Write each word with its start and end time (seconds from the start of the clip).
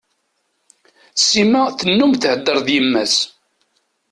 Sima 1.27 1.61
tennum 1.79 2.13
thedder 2.21 2.57
d 2.65 2.67
yemma-s. 2.75 3.15